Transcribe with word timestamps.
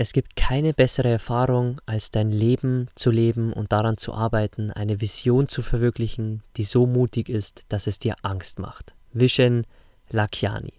Es 0.00 0.12
gibt 0.12 0.36
keine 0.36 0.74
bessere 0.74 1.08
Erfahrung, 1.08 1.80
als 1.84 2.12
dein 2.12 2.30
Leben 2.30 2.86
zu 2.94 3.10
leben 3.10 3.52
und 3.52 3.72
daran 3.72 3.96
zu 3.96 4.14
arbeiten, 4.14 4.70
eine 4.70 5.00
Vision 5.00 5.48
zu 5.48 5.60
verwirklichen, 5.60 6.44
die 6.56 6.62
so 6.62 6.86
mutig 6.86 7.28
ist, 7.28 7.64
dass 7.68 7.88
es 7.88 7.98
dir 7.98 8.14
Angst 8.22 8.60
macht. 8.60 8.94
Vishen 9.12 9.66
Lakiani. 10.08 10.74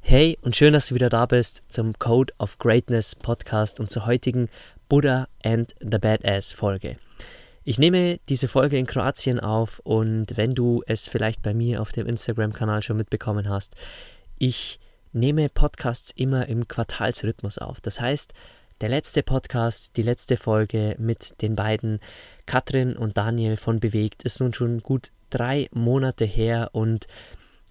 Hey 0.00 0.38
und 0.42 0.54
schön, 0.54 0.74
dass 0.74 0.86
du 0.86 0.94
wieder 0.94 1.10
da 1.10 1.26
bist 1.26 1.64
zum 1.70 1.98
Code 1.98 2.32
of 2.38 2.56
Greatness 2.58 3.16
Podcast 3.16 3.80
und 3.80 3.90
zur 3.90 4.06
heutigen 4.06 4.48
Buddha 4.88 5.26
and 5.42 5.74
the 5.80 5.98
Badass 5.98 6.52
Folge. 6.52 6.98
Ich 7.64 7.80
nehme 7.80 8.20
diese 8.28 8.46
Folge 8.46 8.78
in 8.78 8.86
Kroatien 8.86 9.40
auf 9.40 9.80
und 9.80 10.36
wenn 10.36 10.54
du 10.54 10.84
es 10.86 11.08
vielleicht 11.08 11.42
bei 11.42 11.52
mir 11.52 11.82
auf 11.82 11.90
dem 11.90 12.06
Instagram-Kanal 12.06 12.82
schon 12.82 12.96
mitbekommen 12.96 13.48
hast, 13.48 13.74
ich 14.38 14.78
nehme 15.12 15.48
Podcasts 15.48 16.12
immer 16.14 16.48
im 16.48 16.68
Quartalsrhythmus 16.68 17.58
auf. 17.58 17.80
Das 17.80 18.00
heißt, 18.00 18.32
der 18.80 18.88
letzte 18.88 19.22
Podcast, 19.22 19.96
die 19.96 20.02
letzte 20.02 20.36
Folge 20.36 20.96
mit 20.98 21.40
den 21.40 21.54
beiden 21.54 22.00
Katrin 22.46 22.96
und 22.96 23.16
Daniel 23.16 23.56
von 23.56 23.78
Bewegt 23.78 24.24
ist 24.24 24.40
nun 24.40 24.52
schon 24.52 24.80
gut 24.80 25.12
drei 25.30 25.68
Monate 25.72 26.24
her 26.24 26.70
und 26.72 27.06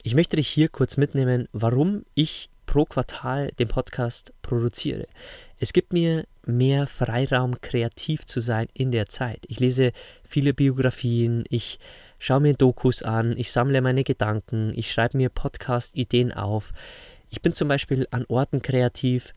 ich 0.04 0.16
möchte 0.16 0.38
dich 0.38 0.48
hier 0.48 0.70
kurz 0.70 0.98
mitnehmen, 0.98 1.48
warum 1.52 2.06
ich 2.16 2.50
pro 2.66 2.86
Quartal 2.86 3.52
den 3.60 3.68
Podcast 3.68 4.34
produziere. 4.42 5.06
Es 5.60 5.74
gibt 5.74 5.92
mir 5.92 6.26
mehr 6.46 6.88
Freiraum, 6.88 7.60
kreativ 7.60 8.26
zu 8.26 8.40
sein 8.40 8.68
in 8.74 8.92
der 8.92 9.08
Zeit. 9.08 9.44
Ich 9.48 9.60
lese 9.60 9.92
viele 10.28 10.54
Biografien, 10.54 11.44
ich 11.50 11.80
schaue 12.18 12.40
mir 12.40 12.54
Dokus 12.54 13.04
an, 13.04 13.36
ich 13.38 13.52
sammle 13.52 13.82
meine 13.82 14.04
Gedanken, 14.04 14.72
ich 14.76 14.92
schreibe 14.92 15.18
mir 15.18 15.30
Podcast-Ideen 15.30 16.32
auf. 16.32 16.72
Ich 17.32 17.42
bin 17.42 17.54
zum 17.54 17.68
Beispiel 17.68 18.08
an 18.12 18.26
Orten 18.28 18.62
kreativ, 18.62 19.34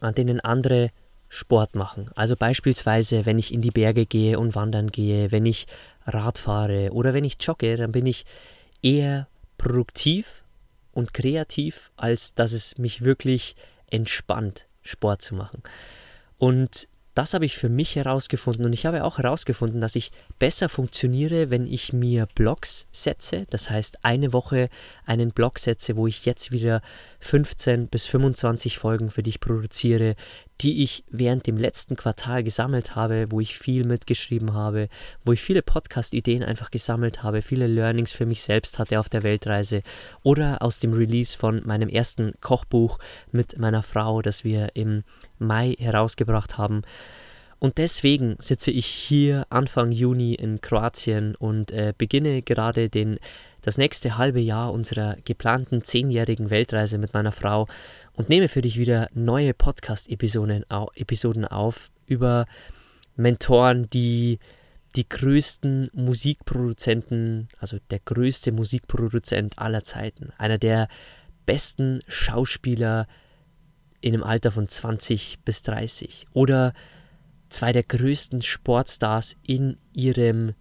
an 0.00 0.14
denen 0.14 0.40
andere 0.40 0.90
Sport 1.28 1.74
machen. 1.74 2.10
Also 2.14 2.36
beispielsweise, 2.36 3.26
wenn 3.26 3.38
ich 3.38 3.54
in 3.54 3.62
die 3.62 3.70
Berge 3.70 4.06
gehe 4.06 4.38
und 4.38 4.54
wandern 4.54 4.88
gehe, 4.88 5.30
wenn 5.32 5.46
ich 5.46 5.66
Rad 6.04 6.36
fahre 6.36 6.92
oder 6.92 7.14
wenn 7.14 7.24
ich 7.24 7.36
jogge, 7.40 7.76
dann 7.76 7.92
bin 7.92 8.06
ich 8.06 8.26
eher 8.82 9.28
produktiv 9.56 10.44
und 10.92 11.14
kreativ, 11.14 11.90
als 11.96 12.34
dass 12.34 12.52
es 12.52 12.76
mich 12.76 13.04
wirklich 13.04 13.56
entspannt, 13.90 14.66
Sport 14.82 15.22
zu 15.22 15.34
machen. 15.34 15.62
Und 16.38 16.88
das 17.16 17.32
habe 17.32 17.46
ich 17.46 17.56
für 17.56 17.70
mich 17.70 17.96
herausgefunden 17.96 18.66
und 18.66 18.74
ich 18.74 18.84
habe 18.84 19.02
auch 19.02 19.16
herausgefunden, 19.16 19.80
dass 19.80 19.96
ich 19.96 20.12
besser 20.38 20.68
funktioniere, 20.68 21.50
wenn 21.50 21.66
ich 21.66 21.94
mir 21.94 22.26
Blogs 22.34 22.86
setze. 22.92 23.46
Das 23.48 23.70
heißt, 23.70 24.04
eine 24.04 24.34
Woche 24.34 24.68
einen 25.06 25.30
Blog 25.30 25.58
setze, 25.58 25.96
wo 25.96 26.06
ich 26.06 26.26
jetzt 26.26 26.52
wieder 26.52 26.82
15 27.20 27.88
bis 27.88 28.04
25 28.06 28.76
Folgen 28.76 29.10
für 29.10 29.22
dich 29.22 29.40
produziere, 29.40 30.14
die 30.60 30.82
ich 30.82 31.04
während 31.10 31.46
dem 31.46 31.56
letzten 31.56 31.96
Quartal 31.96 32.42
gesammelt 32.42 32.94
habe, 32.94 33.26
wo 33.30 33.40
ich 33.40 33.58
viel 33.58 33.84
mitgeschrieben 33.84 34.54
habe, 34.54 34.88
wo 35.24 35.32
ich 35.32 35.42
viele 35.42 35.62
Podcast-Ideen 35.62 36.42
einfach 36.42 36.70
gesammelt 36.70 37.22
habe, 37.22 37.42
viele 37.42 37.66
Learnings 37.66 38.12
für 38.12 38.26
mich 38.26 38.42
selbst 38.42 38.78
hatte 38.78 38.98
auf 38.98 39.08
der 39.08 39.22
Weltreise 39.22 39.82
oder 40.22 40.62
aus 40.62 40.80
dem 40.80 40.92
Release 40.92 41.36
von 41.36 41.62
meinem 41.66 41.88
ersten 41.88 42.32
Kochbuch 42.40 42.98
mit 43.32 43.58
meiner 43.58 43.82
Frau, 43.82 44.22
das 44.22 44.44
wir 44.44 44.70
im 44.74 45.04
Mai 45.38 45.76
herausgebracht 45.78 46.56
haben. 46.56 46.82
Und 47.58 47.78
deswegen 47.78 48.36
sitze 48.38 48.70
ich 48.70 48.86
hier 48.86 49.46
Anfang 49.48 49.90
Juni 49.90 50.34
in 50.34 50.60
Kroatien 50.60 51.34
und 51.34 51.72
äh, 51.72 51.94
beginne 51.96 52.42
gerade 52.42 52.90
den, 52.90 53.18
das 53.66 53.78
nächste 53.78 54.16
halbe 54.16 54.38
Jahr 54.38 54.72
unserer 54.72 55.16
geplanten 55.24 55.82
zehnjährigen 55.82 56.50
Weltreise 56.50 56.98
mit 56.98 57.12
meiner 57.14 57.32
Frau 57.32 57.66
und 58.12 58.28
nehme 58.28 58.46
für 58.46 58.62
dich 58.62 58.78
wieder 58.78 59.08
neue 59.12 59.54
Podcast-Episoden 59.54 60.64
Episoden 60.94 61.44
auf 61.44 61.90
über 62.06 62.46
Mentoren, 63.16 63.90
die 63.90 64.38
die 64.94 65.08
größten 65.08 65.90
Musikproduzenten, 65.92 67.48
also 67.58 67.78
der 67.90 67.98
größte 67.98 68.52
Musikproduzent 68.52 69.58
aller 69.58 69.82
Zeiten, 69.82 70.32
einer 70.38 70.58
der 70.58 70.86
besten 71.44 72.02
Schauspieler 72.06 73.08
in 74.00 74.14
einem 74.14 74.22
Alter 74.22 74.52
von 74.52 74.68
20 74.68 75.40
bis 75.44 75.64
30 75.64 76.28
oder 76.32 76.72
zwei 77.48 77.72
der 77.72 77.82
größten 77.82 78.42
Sportstars 78.42 79.34
in 79.42 79.76
ihrem 79.92 80.54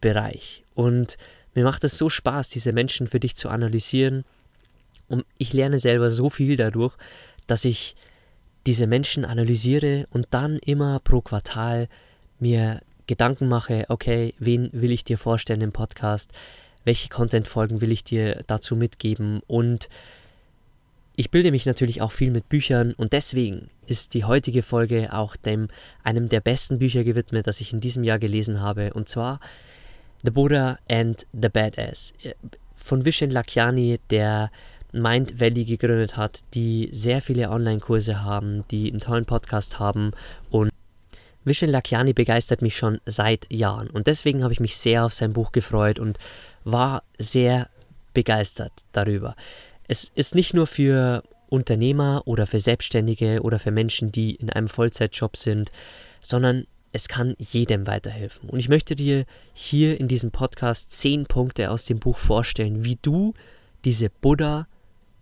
Bereich. 0.00 0.64
Und 0.74 1.16
mir 1.60 1.64
macht 1.64 1.84
es 1.84 1.98
so 1.98 2.08
Spaß, 2.08 2.48
diese 2.48 2.72
Menschen 2.72 3.06
für 3.06 3.20
dich 3.20 3.36
zu 3.36 3.50
analysieren. 3.50 4.24
Und 5.08 5.26
ich 5.36 5.52
lerne 5.52 5.78
selber 5.78 6.08
so 6.08 6.30
viel 6.30 6.56
dadurch, 6.56 6.96
dass 7.46 7.66
ich 7.66 7.96
diese 8.64 8.86
Menschen 8.86 9.26
analysiere 9.26 10.06
und 10.10 10.28
dann 10.30 10.58
immer 10.64 11.00
pro 11.00 11.20
Quartal 11.20 11.88
mir 12.38 12.80
Gedanken 13.06 13.46
mache, 13.46 13.84
okay, 13.90 14.32
wen 14.38 14.70
will 14.72 14.90
ich 14.90 15.04
dir 15.04 15.18
vorstellen 15.18 15.60
im 15.60 15.72
Podcast, 15.72 16.32
welche 16.84 17.10
Content-Folgen 17.10 17.82
will 17.82 17.92
ich 17.92 18.04
dir 18.04 18.42
dazu 18.46 18.74
mitgeben? 18.74 19.42
Und 19.46 19.90
ich 21.16 21.30
bilde 21.30 21.50
mich 21.50 21.66
natürlich 21.66 22.00
auch 22.00 22.12
viel 22.12 22.30
mit 22.30 22.48
Büchern 22.48 22.94
und 22.94 23.12
deswegen 23.12 23.68
ist 23.86 24.14
die 24.14 24.24
heutige 24.24 24.62
Folge 24.62 25.12
auch 25.12 25.36
dem, 25.36 25.68
einem 26.04 26.30
der 26.30 26.40
besten 26.40 26.78
Bücher 26.78 27.04
gewidmet, 27.04 27.46
das 27.46 27.60
ich 27.60 27.74
in 27.74 27.80
diesem 27.80 28.02
Jahr 28.02 28.18
gelesen 28.18 28.62
habe. 28.62 28.94
Und 28.94 29.10
zwar 29.10 29.40
The 30.22 30.30
Buddha 30.30 30.78
and 30.88 31.24
the 31.32 31.48
Badass. 31.48 32.12
Von 32.76 33.04
Vishen 33.04 33.30
Lakiani, 33.30 34.00
der 34.10 34.50
Mind 34.92 35.40
Valley 35.40 35.64
gegründet 35.64 36.16
hat, 36.16 36.40
die 36.54 36.88
sehr 36.92 37.22
viele 37.22 37.50
Online-Kurse 37.50 38.22
haben, 38.22 38.64
die 38.70 38.90
einen 38.90 39.00
tollen 39.00 39.24
Podcast 39.24 39.78
haben. 39.78 40.12
Und 40.50 40.70
Vishen 41.44 41.70
Lakiani 41.70 42.12
begeistert 42.12 42.62
mich 42.62 42.76
schon 42.76 43.00
seit 43.06 43.50
Jahren. 43.50 43.88
Und 43.88 44.06
deswegen 44.06 44.42
habe 44.42 44.52
ich 44.52 44.60
mich 44.60 44.76
sehr 44.76 45.04
auf 45.04 45.12
sein 45.12 45.32
Buch 45.32 45.52
gefreut 45.52 45.98
und 45.98 46.18
war 46.64 47.02
sehr 47.18 47.68
begeistert 48.12 48.72
darüber. 48.92 49.36
Es 49.88 50.10
ist 50.14 50.34
nicht 50.34 50.54
nur 50.54 50.66
für 50.66 51.22
Unternehmer 51.48 52.22
oder 52.26 52.46
für 52.46 52.60
Selbstständige 52.60 53.42
oder 53.42 53.58
für 53.58 53.70
Menschen, 53.70 54.12
die 54.12 54.34
in 54.34 54.50
einem 54.50 54.68
Vollzeitjob 54.68 55.36
sind, 55.36 55.72
sondern 56.20 56.66
es 56.92 57.08
kann 57.08 57.34
jedem 57.38 57.86
weiterhelfen. 57.86 58.48
Und 58.48 58.58
ich 58.58 58.68
möchte 58.68 58.96
dir 58.96 59.24
hier 59.52 59.98
in 60.00 60.08
diesem 60.08 60.30
Podcast 60.30 60.92
zehn 60.92 61.26
Punkte 61.26 61.70
aus 61.70 61.84
dem 61.84 62.00
Buch 62.00 62.18
vorstellen, 62.18 62.84
wie 62.84 62.98
du 63.00 63.34
diese 63.84 64.10
Buddha 64.10 64.66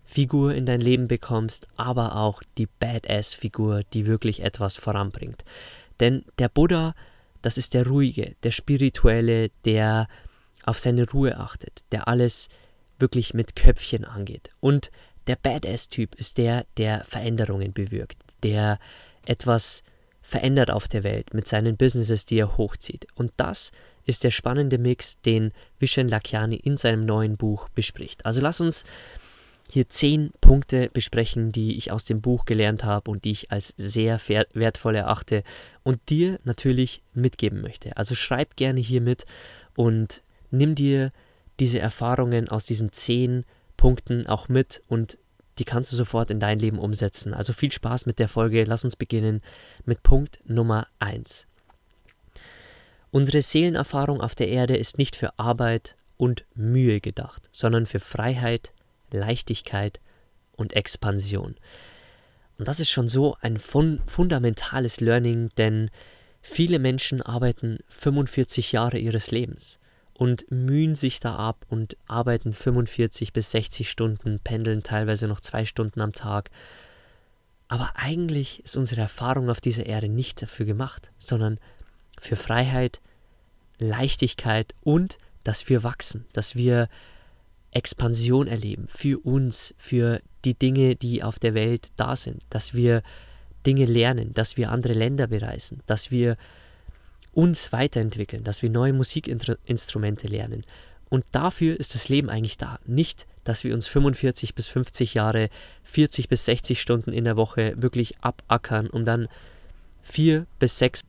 Figur 0.05 0.55
in 0.55 0.65
dein 0.65 0.81
Leben 0.81 1.07
bekommst, 1.07 1.69
aber 1.77 2.17
auch 2.17 2.43
die 2.57 2.67
Badass-Figur, 2.81 3.83
die 3.93 4.07
wirklich 4.07 4.43
etwas 4.43 4.77
voranbringt. 4.77 5.45
Denn 6.01 6.25
der 6.39 6.49
Buddha, 6.49 6.95
das 7.43 7.59
ist 7.59 7.75
der 7.75 7.87
ruhige, 7.87 8.35
der 8.43 8.51
spirituelle, 8.51 9.51
der 9.67 10.09
auf 10.65 10.79
seine 10.79 11.09
Ruhe 11.11 11.37
achtet, 11.37 11.85
der 11.93 12.09
alles 12.09 12.49
wirklich 12.99 13.35
mit 13.35 13.55
Köpfchen 13.55 14.07
angeht. 14.07 14.49
Und 14.61 14.91
der 15.27 15.37
Badass-Typ 15.37 16.15
ist 16.15 16.39
der, 16.39 16.65
der 16.79 17.05
Veränderungen 17.05 17.75
bewirkt, 17.75 18.17
der 18.43 18.79
etwas 19.27 19.83
verändert 20.29 20.71
auf 20.71 20.89
der 20.89 21.05
Welt 21.05 21.33
mit 21.33 21.49
seinen 21.49 21.79
Businesses, 21.79 22.27
die 22.27 22.37
er 22.37 22.59
hochzieht. 22.59 23.07
Und 23.15 23.33
das 23.39 23.73
ist 24.05 24.25
der 24.25 24.31
spannende 24.31 24.77
Mix, 24.77 25.19
den 25.23 25.53
Vishen 25.79 26.07
Lakiani 26.07 26.57
in 26.57 26.77
seinem 26.77 27.07
neuen 27.07 27.39
Buch 27.39 27.71
bespricht. 27.71 28.27
Also 28.27 28.43
lass 28.43 28.61
uns 28.61 28.85
hier 29.71 29.89
zehn 29.89 30.31
Punkte 30.43 30.91
besprechen, 30.93 31.51
die 31.51 31.79
ich 31.79 31.93
aus 31.93 32.05
dem 32.05 32.21
Buch 32.21 32.45
gelernt 32.45 32.85
habe 32.85 33.11
und 33.11 33.25
die 33.25 33.31
ich 33.31 33.51
als 33.51 33.73
sehr 33.79 34.21
wertvoll 34.53 34.97
erachte 34.97 35.45
und 35.83 35.99
dir 36.11 36.41
natürlich 36.45 37.03
mitgeben 37.15 37.63
möchte. 37.63 37.97
Also 37.97 38.15
schreib 38.15 38.57
gerne 38.57 38.81
hier 38.81 39.01
mit 39.01 39.25
und 39.77 40.23
nimm 40.51 40.75
dir 40.75 41.11
diese 41.59 41.79
Erfahrungen 41.79 42.51
aus 42.51 42.67
diesen 42.67 42.93
zehn 42.93 43.47
Punkten 43.79 44.27
auch 44.27 44.51
mit 44.51 44.83
und 44.89 45.17
die 45.59 45.65
kannst 45.65 45.93
du 45.93 45.97
sofort 45.97 46.31
in 46.31 46.41
dein 46.41 46.59
Leben 46.59 46.79
umsetzen. 46.79 47.35
Also 47.35 47.53
viel 47.53 47.73
Spaß 47.73 48.07
mit 48.07 48.19
der 48.19 48.29
Folge. 48.29 48.65
Lass 48.65 48.85
uns 48.85 48.97
beginnen 48.97 49.43
mit 49.85 50.03
Punkt 50.03 50.41
Nummer 50.45 50.87
1. 50.99 51.47
Unsere 53.11 53.43
Seelenerfahrung 53.43 54.21
auf 54.21 54.35
der 54.35 54.49
Erde 54.49 54.77
ist 54.77 54.99
nicht 54.99 55.17
für 55.17 55.39
Arbeit 55.39 55.97
und 56.17 56.45
Mühe 56.55 57.01
gedacht, 57.01 57.49
sondern 57.51 57.87
für 57.87 58.01
Freiheit, 58.01 58.73
Leichtigkeit 59.13 60.01
und 60.57 60.75
Expansion. 60.75 61.57
Und 62.59 62.69
das 62.69 62.81
ist 62.81 62.91
schon 62.91 63.09
so 63.09 63.37
ein 63.41 63.59
fun 63.59 64.01
fundamentales 64.07 65.01
Learning, 65.01 65.51
denn 65.57 65.91
viele 66.43 66.79
Menschen 66.79 67.23
arbeiten 67.23 67.79
45 67.89 68.73
Jahre 68.73 68.99
ihres 68.99 69.31
Lebens 69.31 69.79
und 70.19 70.51
mühen 70.51 70.97
sich 70.97 71.21
da 71.21 71.37
ab 71.37 71.65
und 71.69 71.97
arbeiten 72.09 72.53
45 72.53 73.33
bis 73.33 73.53
60 73.53 73.89
Stunden, 73.89 74.41
pendeln 74.41 74.83
teilweise 74.83 75.29
noch 75.29 75.39
zwei 75.39 75.65
Stunden 75.65 76.01
am 76.01 76.13
Tag. 76.13 76.51
Aber 77.69 77.93
eigentlich 77.95 78.65
ist 78.65 78.77
unsere 78.77 79.01
Erfahrung 79.01 79.49
auf 79.49 79.61
dieser 79.61 79.87
Erde 79.87 80.09
nicht 80.09 80.43
dafür 80.43 80.67
gemacht, 80.67 81.13
sondern 81.19 81.61
für 82.19 82.35
Freiheit, 82.35 83.01
Leichtigkeit 83.79 84.75
und 84.83 85.19
dass 85.45 85.69
wir 85.69 85.85
wachsen, 85.85 86.27
dass 86.33 86.57
wir 86.57 86.89
Expansion 87.71 88.49
erleben 88.49 88.89
für 88.89 89.21
uns, 89.25 89.73
für 89.79 90.21
die 90.45 90.55
Dinge, 90.55 90.97
die 90.97 91.23
auf 91.23 91.39
der 91.39 91.55
Welt 91.55 91.91
da 91.95 92.17
sind, 92.17 92.43
dass 92.51 92.75
wir 92.75 93.05
Dinge 93.65 93.85
lernen, 93.85 94.35
dass 94.35 94.57
wir 94.57 94.73
andere 94.73 94.95
Länder 94.95 95.29
bereisen, 95.29 95.81
dass 95.87 96.11
wir 96.11 96.37
uns 97.33 97.73
weiterentwickeln, 97.73 98.45
dass 98.45 98.63
wir 98.63 98.71
neue 98.71 98.93
Musikinstrumente 98.93 100.27
lernen. 100.27 100.65
Und 101.09 101.25
dafür 101.33 101.79
ist 101.79 101.95
das 101.95 102.09
Leben 102.09 102.29
eigentlich 102.29 102.59
da. 102.59 102.79
Nicht, 102.85 103.27
dass 103.45 103.65
wir 103.65 103.75
uns 103.75 103.87
45 103.87 104.55
bis 104.55 104.69
50 104.69 105.15
Jahre, 105.15 105.49
40 105.85 106.29
bis 106.29 106.45
60 106.45 106.81
Stunden 106.81 107.13
in 107.13 107.25
der 107.25 107.37
Woche 107.37 107.75
wirklich 107.77 108.19
abackern, 108.21 108.89
um 108.89 109.05
dann 109.05 109.29
vier 110.03 110.47
bis 110.59 110.79
sechs 110.79 111.01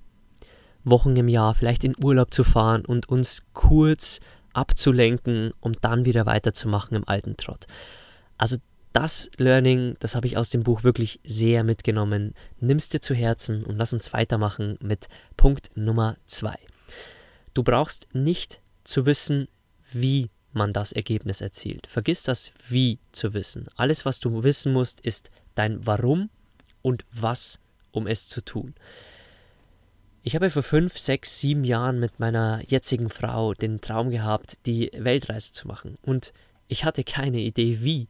Wochen 0.84 1.16
im 1.18 1.28
Jahr 1.28 1.54
vielleicht 1.54 1.84
in 1.84 1.96
Urlaub 2.02 2.34
zu 2.34 2.44
fahren 2.44 2.86
und 2.86 3.10
uns 3.10 3.44
kurz 3.54 4.20
abzulenken, 4.54 5.52
um 5.60 5.74
dann 5.82 6.06
wieder 6.06 6.26
weiterzumachen 6.26 6.96
im 6.96 7.08
alten 7.08 7.36
Trott. 7.38 7.68
Also 8.38 8.58
das 8.94 9.30
Learning, 9.38 9.96
das 10.00 10.16
habe 10.16 10.28
ich 10.28 10.38
aus 10.38 10.50
dem 10.50 10.64
Buch 10.64 10.84
wirklich 10.84 11.20
sehr 11.24 11.64
mitgenommen. 11.64 12.34
Nimm's 12.60 12.90
dir 12.90 13.02
zu 13.02 13.14
Herzen 13.14 13.64
und 13.64 13.78
lass 13.78 13.94
uns 13.94 14.14
weitermachen 14.14 14.78
mit 14.82 15.08
Punkt 15.38 15.70
Nummer 15.76 16.18
zwei. 16.26 16.58
Du 17.54 17.64
brauchst 17.64 18.08
nicht 18.14 18.62
zu 18.84 19.06
wissen, 19.06 19.48
wie 19.92 20.30
man 20.54 20.74
das 20.74 20.92
Ergebnis 20.92 21.42
erzielt. 21.42 21.88
Vergiss 21.88 22.24
das 22.24 22.52
Wie 22.68 23.00
zu 23.12 23.34
wissen. 23.34 23.66
Alles, 23.76 24.06
was 24.06 24.20
du 24.20 24.44
wissen 24.44 24.74
musst, 24.74 25.00
ist 25.02 25.30
dein 25.56 25.86
Warum 25.86 26.30
und 26.82 27.06
was, 27.12 27.60
um 27.92 28.08
es 28.08 28.28
zu 28.28 28.42
tun. 28.42 28.74
Ich 30.22 30.36
habe 30.36 30.50
vor 30.50 30.64
fünf, 30.64 30.98
sechs, 30.98 31.40
sieben 31.40 31.64
Jahren 31.64 32.00
mit 32.00 32.20
meiner 32.20 32.62
jetzigen 32.68 33.10
Frau 33.10 33.54
den 33.54 33.80
Traum 33.82 34.10
gehabt, 34.10 34.66
die 34.66 34.92
Weltreise 34.94 35.52
zu 35.52 35.68
machen. 35.68 35.98
Und 36.02 36.34
ich 36.68 36.84
hatte 36.84 37.04
keine 37.04 37.40
Idee, 37.40 37.80
wie. 37.82 38.08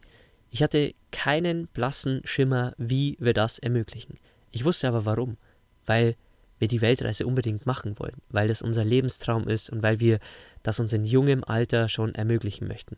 Ich 0.50 0.64
hatte 0.64 0.94
keinen 1.12 1.68
blassen 1.68 2.22
Schimmer, 2.24 2.74
wie 2.78 3.18
wir 3.20 3.34
das 3.34 3.60
ermöglichen. 3.60 4.16
Ich 4.52 4.66
wusste 4.66 4.88
aber 4.88 5.06
warum. 5.06 5.38
Weil 5.86 6.16
wir 6.60 6.68
die 6.68 6.82
Weltreise 6.82 7.26
unbedingt 7.26 7.66
machen 7.66 7.98
wollen, 8.00 8.18
weil 8.30 8.48
das 8.48 8.62
unser 8.62 8.84
Lebenstraum 8.84 9.48
ist 9.48 9.70
und 9.70 9.82
weil 9.82 10.00
wir 10.00 10.20
das 10.62 10.80
uns 10.80 10.94
in 10.94 11.06
jungem 11.06 11.44
Alter 11.44 11.90
schon 11.90 12.14
ermöglichen 12.14 12.68
möchten. 12.68 12.98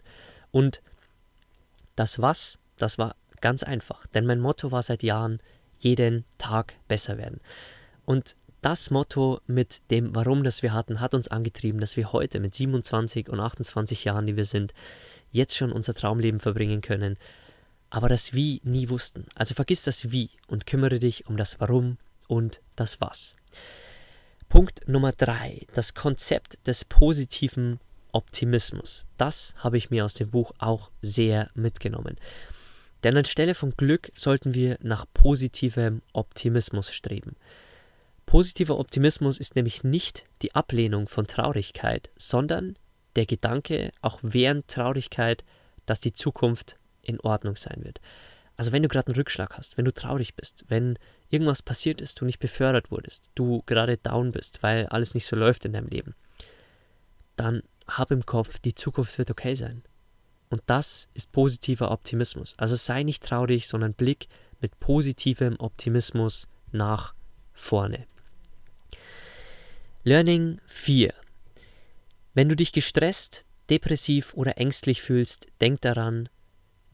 Und 0.52 0.82
das 1.96 2.20
was, 2.20 2.58
das 2.78 2.98
war 2.98 3.16
ganz 3.40 3.64
einfach, 3.64 4.08
denn 4.08 4.26
mein 4.26 4.40
Motto 4.40 4.72
war 4.72 4.84
seit 4.84 5.04
Jahren, 5.04 5.40
jeden 5.78 6.26
Tag 6.38 6.76
besser 6.88 7.18
werden. 7.18 7.40
Und 8.06 8.36
das 8.62 8.92
Motto 8.92 9.40
mit 9.48 9.82
dem 9.90 10.16
Warum, 10.16 10.44
das 10.44 10.62
wir 10.62 10.74
hatten, 10.74 11.00
hat 11.00 11.16
uns 11.16 11.28
angetrieben, 11.28 11.80
dass 11.82 11.98
wir 11.98 12.14
heute 12.14 12.40
mit 12.40 12.54
27 12.54 13.30
und 13.30 13.40
28 13.40 14.04
Jahren, 14.04 14.28
die 14.28 14.38
wir 14.38 14.46
sind, 14.46 14.74
jetzt 15.32 15.56
schon 15.56 15.72
unser 15.72 15.94
Traumleben 15.94 16.40
verbringen 16.40 16.82
können 16.82 17.18
aber 17.92 18.10
das 18.10 18.34
Wie 18.34 18.62
nie 18.64 18.90
wussten. 18.90 19.26
Also 19.36 19.54
vergiss 19.54 19.84
das 19.84 20.12
Wie 20.12 20.32
und 20.48 20.66
kümmere 20.66 20.98
dich 20.98 21.28
um 21.28 21.38
das 21.38 21.60
Warum 21.60 21.98
und 22.28 22.62
das 22.76 23.00
Was. 23.00 23.36
Punkt 24.50 24.88
Nummer 24.88 25.12
drei: 25.12 25.68
Das 25.76 25.94
Konzept 25.94 26.58
des 26.66 26.86
positiven 26.86 27.80
Optimismus. 28.12 29.06
Das 29.18 29.54
habe 29.58 29.78
ich 29.78 29.92
mir 29.92 30.06
aus 30.06 30.16
dem 30.16 30.32
Buch 30.32 30.52
auch 30.58 30.90
sehr 31.02 31.52
mitgenommen. 31.54 32.18
Denn 33.04 33.18
anstelle 33.18 33.56
von 33.56 33.72
Glück 33.78 34.12
sollten 34.16 34.54
wir 34.54 34.78
nach 34.82 35.06
positivem 35.14 36.02
Optimismus 36.14 36.92
streben. 36.92 37.36
Positiver 38.26 38.78
Optimismus 38.78 39.40
ist 39.40 39.56
nämlich 39.56 39.84
nicht 39.84 40.26
die 40.42 40.56
Ablehnung 40.56 41.08
von 41.08 41.28
Traurigkeit, 41.28 42.10
sondern 42.18 42.78
der 43.16 43.26
Gedanke, 43.26 43.92
auch 44.02 44.20
während 44.22 44.68
Traurigkeit, 44.68 45.44
dass 45.86 46.00
die 46.00 46.14
Zukunft 46.14 46.78
in 47.04 47.20
Ordnung 47.20 47.56
sein 47.56 47.84
wird. 47.84 48.02
Also 48.58 48.72
wenn 48.72 48.84
du 48.84 48.90
gerade 48.90 49.08
einen 49.08 49.16
Rückschlag 49.16 49.58
hast, 49.58 49.78
wenn 49.78 49.86
du 49.86 49.94
traurig 49.94 50.36
bist, 50.36 50.66
wenn 50.68 51.00
irgendwas 51.30 51.62
passiert 51.62 52.02
ist, 52.02 52.22
du 52.22 52.26
nicht 52.26 52.40
befördert 52.40 52.92
wurdest, 52.92 53.30
du 53.36 53.64
gerade 53.66 53.98
down 53.98 54.32
bist, 54.32 54.62
weil 54.62 54.86
alles 54.88 55.14
nicht 55.14 55.26
so 55.26 55.36
läuft 55.36 55.66
in 55.66 55.74
deinem 55.74 55.88
Leben, 55.88 56.16
dann 57.36 57.64
hab 57.88 58.12
im 58.12 58.26
Kopf, 58.26 58.60
die 58.60 58.76
Zukunft 58.76 59.18
wird 59.18 59.32
okay 59.32 59.56
sein. 59.56 59.84
Und 60.50 60.62
das 60.66 61.08
ist 61.14 61.32
positiver 61.32 61.92
Optimismus. 61.92 62.56
Also 62.58 62.76
sei 62.76 63.04
nicht 63.04 63.24
traurig, 63.24 63.68
sondern 63.68 63.94
blick 63.94 64.28
mit 64.60 64.80
positivem 64.80 65.56
Optimismus 65.60 66.48
nach 66.72 67.14
vorne. 67.54 68.06
Learning 70.04 70.60
4. 70.68 71.14
Wenn 72.34 72.50
du 72.50 72.56
dich 72.56 72.72
gestresst, 72.74 73.46
depressiv 73.70 74.34
oder 74.34 74.58
ängstlich 74.58 75.02
fühlst, 75.02 75.48
denk 75.62 75.82
daran, 75.82 76.30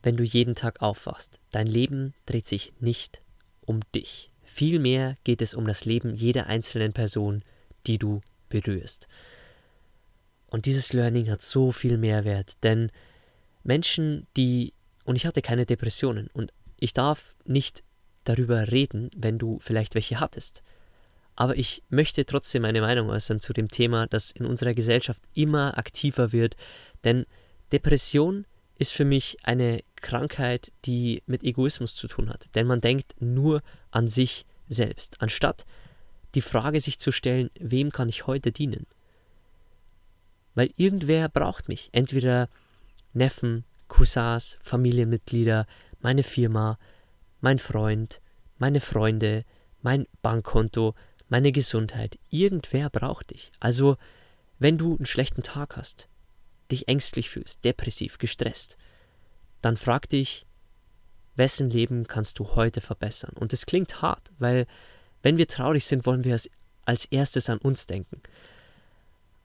wenn 0.08 0.16
du 0.16 0.24
jeden 0.24 0.56
Tag 0.56 0.82
aufwachst. 0.82 1.42
Dein 1.52 1.68
Leben 1.68 2.14
dreht 2.26 2.46
sich 2.46 2.72
nicht 2.80 3.20
um 3.66 3.82
dich. 3.94 4.32
Vielmehr 4.42 5.18
geht 5.26 5.42
es 5.42 5.54
um 5.54 5.68
das 5.68 5.84
Leben 5.84 6.16
jeder 6.16 6.48
einzelnen 6.48 6.94
Person, 6.94 7.44
die 7.88 7.98
du 7.98 8.22
berührst. 8.48 9.10
Und 10.46 10.66
dieses 10.66 10.94
Learning 10.94 11.30
hat 11.30 11.42
so 11.42 11.74
viel 11.74 11.98
Mehrwert, 11.98 12.64
denn 12.64 12.90
Menschen, 13.66 14.28
die, 14.38 14.72
und 15.04 15.18
ich 15.18 15.26
hatte 15.26 15.42
keine 15.42 15.66
Depressionen, 15.66 16.30
und 16.32 16.54
ich 16.80 16.94
darf 16.94 17.36
nicht 17.44 17.84
darüber 18.24 18.72
reden, 18.72 19.12
wenn 19.14 19.38
du 19.38 19.60
vielleicht 19.60 19.94
welche 19.94 20.22
hattest. 20.22 20.64
Aber 21.36 21.58
ich 21.58 21.84
möchte 21.90 22.26
trotzdem 22.26 22.62
meine 22.62 22.80
Meinung 22.80 23.10
äußern 23.10 23.42
zu 23.42 23.52
dem 23.52 23.68
Thema, 23.68 24.08
das 24.08 24.32
in 24.32 24.46
unserer 24.46 24.74
Gesellschaft 24.74 25.22
immer 25.34 25.78
aktiver 25.78 26.32
wird, 26.32 26.56
denn 27.04 27.26
Depression 27.74 28.46
ist 28.78 28.94
für 28.94 29.06
mich 29.06 29.38
eine 29.44 29.84
Krankheit, 29.96 30.72
die 30.86 31.24
mit 31.26 31.44
Egoismus 31.44 31.96
zu 31.96 32.08
tun 32.08 32.30
hat. 32.30 32.48
Denn 32.56 32.68
man 32.68 32.82
denkt 32.82 33.16
nur 33.20 33.64
an 33.92 34.08
sich 34.08 34.46
selbst, 34.68 35.22
anstatt 35.22 35.66
die 36.36 36.42
Frage 36.42 36.80
sich 36.80 37.00
zu 37.00 37.12
stellen, 37.12 37.50
wem 37.60 37.92
kann 37.92 38.10
ich 38.10 38.28
heute 38.28 38.52
dienen? 38.52 38.86
Weil 40.56 40.72
irgendwer 40.76 41.30
braucht 41.30 41.68
mich. 41.68 41.90
Entweder 41.92 42.50
Neffen, 43.14 43.64
Cousins, 43.88 44.58
Familienmitglieder, 44.62 45.66
meine 46.02 46.24
Firma, 46.24 46.78
mein 47.42 47.60
Freund, 47.60 48.22
meine 48.58 48.82
Freunde, 48.82 49.46
mein 49.82 50.08
Bankkonto, 50.22 50.96
meine 51.30 51.52
Gesundheit. 51.52 52.20
Irgendwer 52.30 52.90
braucht 52.90 53.32
dich. 53.32 53.52
Also, 53.60 53.98
wenn 54.60 54.78
du 54.78 54.96
einen 54.96 55.06
schlechten 55.06 55.44
Tag 55.44 55.78
hast, 55.78 56.08
dich 56.72 56.88
ängstlich 56.88 57.30
fühlst, 57.30 57.64
depressiv, 57.64 58.18
gestresst, 58.18 58.78
dann 59.62 59.78
frag 59.78 60.10
dich, 60.10 60.46
wessen 61.36 61.70
Leben 61.70 62.08
kannst 62.08 62.40
du 62.40 62.56
heute 62.56 62.82
verbessern? 62.82 63.34
Und 63.36 63.54
es 63.54 63.66
klingt 63.66 64.02
hart, 64.02 64.32
weil 64.40 64.66
wenn 65.22 65.38
wir 65.38 65.48
traurig 65.48 65.86
sind, 65.86 66.06
wollen 66.06 66.24
wir 66.24 66.40
als 66.86 67.06
erstes 67.06 67.50
an 67.50 67.58
uns 67.60 67.88
denken. 67.88 68.22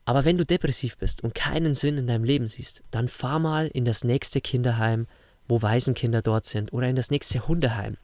Aber 0.05 0.25
wenn 0.25 0.37
du 0.37 0.45
depressiv 0.45 0.97
bist 0.97 1.23
und 1.23 1.35
keinen 1.35 1.75
Sinn 1.75 1.99
in 1.99 2.07
deinem 2.07 2.25
Leben 2.25 2.49
siehst, 2.49 2.83
dann 2.91 3.09
fahr 3.09 3.39
mal 3.39 3.69
in 3.69 3.85
das 3.85 4.05
nächste 4.05 4.41
Kinderheim, 4.41 5.07
wo 5.49 5.63
Waisenkinder 5.63 6.23
dort 6.23 6.45
sind, 6.47 6.73
oder 6.73 6.89
in 6.89 6.97
das 6.97 7.11
nächste 7.11 7.47
Hundeheim, 7.47 7.97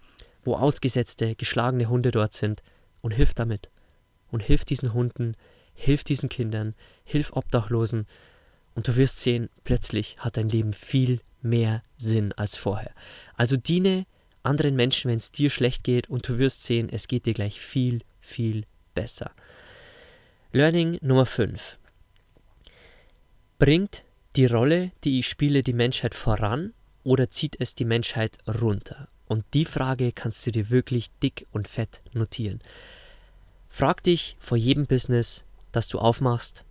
wo 0.44 0.54
ausgesetzte, 0.54 1.34
geschlagene 1.34 1.88
Hunde 1.88 2.10
dort 2.10 2.34
sind, 2.34 2.62
und 3.00 3.12
hilf 3.12 3.34
damit. 3.34 3.70
Und 4.30 4.42
hilf 4.42 4.64
diesen 4.64 4.92
Hunden, 4.92 5.34
hilf 5.74 6.04
diesen 6.04 6.28
Kindern, 6.28 6.74
hilf 7.04 7.32
Obdachlosen 7.32 8.06
und 8.78 8.86
du 8.86 8.94
wirst 8.94 9.18
sehen, 9.18 9.50
plötzlich 9.64 10.18
hat 10.18 10.36
dein 10.36 10.48
Leben 10.48 10.72
viel 10.72 11.18
mehr 11.42 11.82
Sinn 11.96 12.32
als 12.34 12.56
vorher. 12.56 12.92
Also 13.34 13.56
diene 13.56 14.06
anderen 14.44 14.76
Menschen, 14.76 15.10
wenn 15.10 15.18
es 15.18 15.32
dir 15.32 15.50
schlecht 15.50 15.82
geht 15.82 16.08
und 16.08 16.28
du 16.28 16.38
wirst 16.38 16.62
sehen, 16.62 16.88
es 16.88 17.08
geht 17.08 17.26
dir 17.26 17.34
gleich 17.34 17.58
viel, 17.58 18.02
viel 18.20 18.66
besser. 18.94 19.32
Learning 20.52 20.96
Nummer 21.00 21.26
5. 21.26 21.76
Bringt 23.58 24.04
die 24.36 24.46
Rolle, 24.46 24.92
die 25.02 25.18
ich 25.18 25.28
spiele, 25.28 25.64
die 25.64 25.72
Menschheit 25.72 26.14
voran 26.14 26.72
oder 27.02 27.32
zieht 27.32 27.56
es 27.58 27.74
die 27.74 27.84
Menschheit 27.84 28.38
runter? 28.46 29.08
Und 29.26 29.44
die 29.54 29.64
Frage 29.64 30.12
kannst 30.12 30.46
du 30.46 30.52
dir 30.52 30.70
wirklich 30.70 31.10
dick 31.20 31.48
und 31.50 31.66
fett 31.66 32.00
notieren. 32.12 32.60
Frag 33.68 34.04
dich 34.04 34.36
vor 34.38 34.56
jedem 34.56 34.86
Business, 34.86 35.44
das 35.72 35.88
du 35.88 35.98
aufmachst, 35.98 36.64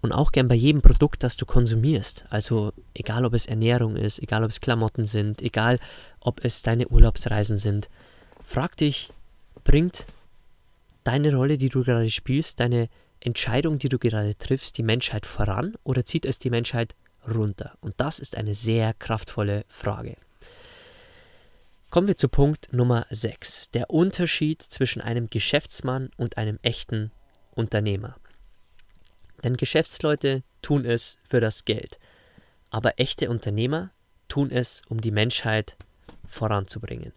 und 0.00 0.12
auch 0.12 0.32
gern 0.32 0.48
bei 0.48 0.54
jedem 0.54 0.82
Produkt, 0.82 1.22
das 1.22 1.36
du 1.36 1.46
konsumierst. 1.46 2.26
Also 2.30 2.72
egal, 2.94 3.24
ob 3.24 3.34
es 3.34 3.46
Ernährung 3.46 3.96
ist, 3.96 4.20
egal, 4.20 4.44
ob 4.44 4.50
es 4.50 4.60
Klamotten 4.60 5.04
sind, 5.04 5.42
egal, 5.42 5.78
ob 6.20 6.44
es 6.44 6.62
deine 6.62 6.88
Urlaubsreisen 6.88 7.56
sind. 7.56 7.88
Frag 8.44 8.76
dich, 8.76 9.12
bringt 9.64 10.06
deine 11.04 11.34
Rolle, 11.34 11.58
die 11.58 11.68
du 11.68 11.82
gerade 11.82 12.10
spielst, 12.10 12.60
deine 12.60 12.88
Entscheidung, 13.20 13.78
die 13.78 13.88
du 13.88 13.98
gerade 13.98 14.36
triffst, 14.36 14.78
die 14.78 14.82
Menschheit 14.82 15.26
voran 15.26 15.74
oder 15.82 16.04
zieht 16.04 16.24
es 16.24 16.38
die 16.38 16.50
Menschheit 16.50 16.94
runter? 17.28 17.72
Und 17.80 17.94
das 17.96 18.18
ist 18.20 18.36
eine 18.36 18.54
sehr 18.54 18.94
kraftvolle 18.94 19.64
Frage. 19.68 20.16
Kommen 21.90 22.06
wir 22.06 22.16
zu 22.16 22.28
Punkt 22.28 22.72
Nummer 22.72 23.06
6. 23.10 23.70
Der 23.70 23.90
Unterschied 23.90 24.62
zwischen 24.62 25.00
einem 25.00 25.30
Geschäftsmann 25.30 26.10
und 26.16 26.36
einem 26.36 26.58
echten 26.62 27.10
Unternehmer. 27.54 28.16
Denn 29.44 29.56
Geschäftsleute 29.56 30.42
tun 30.62 30.84
es 30.84 31.18
für 31.28 31.40
das 31.40 31.64
Geld, 31.64 31.98
aber 32.70 32.98
echte 32.98 33.30
Unternehmer 33.30 33.90
tun 34.28 34.50
es, 34.50 34.82
um 34.88 35.00
die 35.00 35.10
Menschheit 35.10 35.76
voranzubringen. 36.26 37.12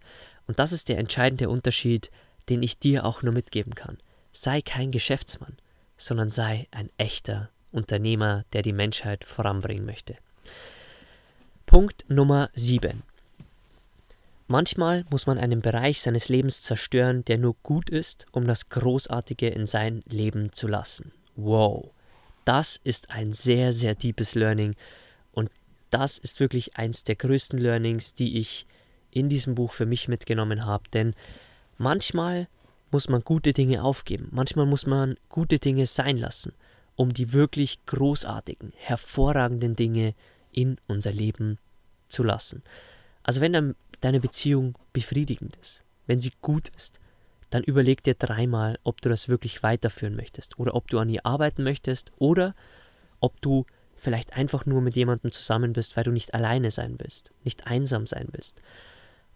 Und 0.47 0.59
das 0.59 0.71
ist 0.71 0.89
der 0.89 0.97
entscheidende 0.97 1.49
Unterschied, 1.49 2.11
den 2.49 2.63
ich 2.63 2.79
dir 2.79 3.05
auch 3.05 3.23
nur 3.23 3.33
mitgeben 3.33 3.75
kann. 3.75 3.97
Sei 4.31 4.61
kein 4.61 4.91
Geschäftsmann, 4.91 5.57
sondern 5.97 6.29
sei 6.29 6.67
ein 6.71 6.89
echter 6.97 7.49
Unternehmer, 7.71 8.45
der 8.53 8.61
die 8.61 8.73
Menschheit 8.73 9.23
voranbringen 9.25 9.85
möchte. 9.85 10.15
Punkt 11.65 12.05
Nummer 12.09 12.49
7. 12.53 13.03
Manchmal 14.47 15.05
muss 15.09 15.27
man 15.27 15.37
einen 15.37 15.61
Bereich 15.61 16.01
seines 16.01 16.27
Lebens 16.27 16.61
zerstören, 16.61 17.23
der 17.25 17.37
nur 17.37 17.55
gut 17.63 17.89
ist, 17.89 18.25
um 18.31 18.45
das 18.45 18.69
Großartige 18.69 19.47
in 19.47 19.67
sein 19.67 20.03
Leben 20.05 20.51
zu 20.51 20.67
lassen. 20.67 21.13
Wow 21.35 21.91
das 22.51 22.75
ist 22.83 23.11
ein 23.11 23.31
sehr, 23.31 23.71
sehr 23.71 23.95
deepes 23.95 24.35
Learning. 24.35 24.75
Und 25.31 25.49
das 25.89 26.17
ist 26.17 26.41
wirklich 26.41 26.75
eins 26.75 27.05
der 27.05 27.15
größten 27.15 27.57
Learnings, 27.57 28.13
die 28.13 28.39
ich 28.39 28.65
in 29.09 29.29
diesem 29.29 29.55
Buch 29.55 29.71
für 29.71 29.85
mich 29.85 30.09
mitgenommen 30.09 30.65
habe. 30.65 30.83
Denn 30.91 31.13
manchmal 31.77 32.49
muss 32.91 33.07
man 33.07 33.23
gute 33.23 33.53
Dinge 33.53 33.81
aufgeben. 33.85 34.27
Manchmal 34.31 34.65
muss 34.65 34.85
man 34.85 35.15
gute 35.29 35.59
Dinge 35.59 35.85
sein 35.85 36.17
lassen, 36.17 36.51
um 36.97 37.13
die 37.13 37.31
wirklich 37.31 37.79
großartigen, 37.85 38.73
hervorragenden 38.75 39.77
Dinge 39.77 40.13
in 40.51 40.75
unser 40.87 41.13
Leben 41.13 41.57
zu 42.09 42.21
lassen. 42.21 42.63
Also 43.23 43.39
wenn 43.39 43.75
deine 44.01 44.19
Beziehung 44.19 44.75
befriedigend 44.91 45.55
ist, 45.55 45.85
wenn 46.05 46.19
sie 46.19 46.33
gut 46.41 46.67
ist, 46.75 46.99
dann 47.51 47.63
überleg 47.63 48.01
dir 48.03 48.15
dreimal, 48.15 48.79
ob 48.83 49.01
du 49.01 49.09
das 49.09 49.29
wirklich 49.29 49.61
weiterführen 49.61 50.15
möchtest 50.15 50.57
oder 50.57 50.73
ob 50.73 50.87
du 50.87 50.97
an 50.97 51.09
ihr 51.09 51.25
arbeiten 51.25 51.63
möchtest 51.63 52.11
oder 52.17 52.55
ob 53.19 53.39
du 53.41 53.65
vielleicht 53.93 54.33
einfach 54.33 54.65
nur 54.65 54.81
mit 54.81 54.95
jemandem 54.95 55.31
zusammen 55.31 55.73
bist, 55.73 55.95
weil 55.95 56.05
du 56.05 56.11
nicht 56.11 56.33
alleine 56.33 56.71
sein 56.71 56.97
bist, 56.97 57.33
nicht 57.43 57.67
einsam 57.67 58.07
sein 58.07 58.29
bist. 58.31 58.61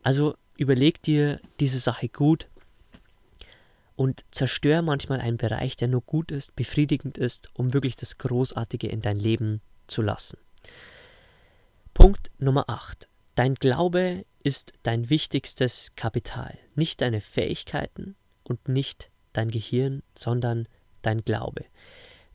Also 0.02 0.36
überleg 0.58 1.02
dir 1.04 1.40
diese 1.60 1.78
Sache 1.78 2.10
gut 2.10 2.48
und 3.96 4.26
zerstör 4.32 4.82
manchmal 4.82 5.20
einen 5.20 5.38
Bereich, 5.38 5.76
der 5.76 5.88
nur 5.88 6.02
gut 6.02 6.32
ist, 6.32 6.56
befriedigend 6.56 7.18
ist, 7.18 7.50
um 7.54 7.74
wirklich 7.74 7.96
das 7.96 8.18
Großartige 8.18 8.88
in 8.88 9.02
dein 9.02 9.20
Leben 9.20 9.62
zu 9.88 10.02
lassen. 10.02 10.38
Punkt 11.94 12.32
Nummer 12.40 12.70
8. 12.70 13.08
Dein 13.36 13.56
Glaube 13.56 14.26
ist 14.46 14.74
dein 14.84 15.10
wichtigstes 15.10 15.94
Kapital. 15.96 16.60
Nicht 16.76 17.02
deine 17.02 17.20
Fähigkeiten 17.20 18.16
und 18.44 18.68
nicht 18.68 19.10
dein 19.34 19.50
Gehirn, 19.50 20.04
sondern 20.14 20.68
dein 21.02 21.26
Glaube. 21.26 21.66